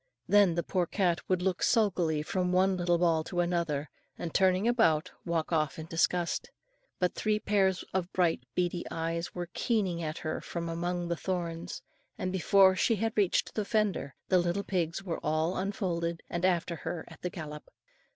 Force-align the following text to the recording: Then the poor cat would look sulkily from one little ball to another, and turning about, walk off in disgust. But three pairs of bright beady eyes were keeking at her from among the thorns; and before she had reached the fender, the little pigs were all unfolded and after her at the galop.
Then 0.27 0.55
the 0.55 0.63
poor 0.63 0.87
cat 0.87 1.21
would 1.29 1.43
look 1.43 1.61
sulkily 1.61 2.23
from 2.23 2.51
one 2.51 2.75
little 2.75 2.97
ball 2.97 3.23
to 3.25 3.39
another, 3.39 3.91
and 4.17 4.33
turning 4.33 4.67
about, 4.67 5.11
walk 5.27 5.51
off 5.53 5.77
in 5.77 5.85
disgust. 5.85 6.49
But 6.97 7.13
three 7.13 7.37
pairs 7.37 7.83
of 7.93 8.11
bright 8.11 8.41
beady 8.55 8.83
eyes 8.89 9.35
were 9.35 9.51
keeking 9.53 10.01
at 10.01 10.17
her 10.17 10.41
from 10.41 10.69
among 10.69 11.07
the 11.07 11.15
thorns; 11.17 11.83
and 12.17 12.31
before 12.31 12.75
she 12.75 12.95
had 12.95 13.15
reached 13.15 13.53
the 13.53 13.63
fender, 13.63 14.15
the 14.27 14.39
little 14.39 14.63
pigs 14.63 15.03
were 15.03 15.19
all 15.23 15.55
unfolded 15.55 16.23
and 16.31 16.45
after 16.45 16.77
her 16.77 17.05
at 17.07 17.21
the 17.21 17.29
galop. 17.29 17.69